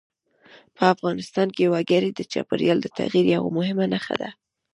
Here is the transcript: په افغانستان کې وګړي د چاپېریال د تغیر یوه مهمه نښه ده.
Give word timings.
په 0.75 0.83
افغانستان 0.93 1.47
کې 1.55 1.71
وګړي 1.73 2.09
د 2.13 2.19
چاپېریال 2.31 2.77
د 2.81 2.87
تغیر 2.97 3.25
یوه 3.35 3.49
مهمه 3.57 3.85
نښه 3.93 4.15
ده. 4.21 4.29